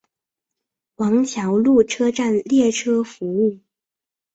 [0.95, 3.59] 王桥路车站列车服务。